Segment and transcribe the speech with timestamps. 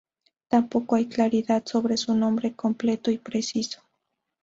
[0.47, 3.83] Tampoco hay claridad sobre su nombre completo y preciso.